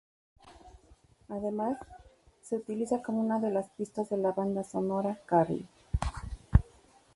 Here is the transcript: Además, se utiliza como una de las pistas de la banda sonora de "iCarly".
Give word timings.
Además, 1.29 1.77
se 2.41 2.55
utiliza 2.55 3.03
como 3.03 3.19
una 3.21 3.39
de 3.39 3.51
las 3.51 3.69
pistas 3.69 4.09
de 4.09 4.17
la 4.17 4.31
banda 4.31 4.63
sonora 4.63 5.09
de 5.13 5.19
"iCarly". 5.21 5.67